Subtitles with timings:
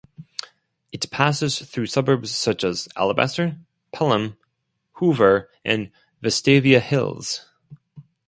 [0.91, 3.57] It passes through suburbs such as Alabaster,
[3.93, 4.35] Pelham,
[4.93, 5.91] Hoover and
[6.23, 7.45] Vestavia Hills.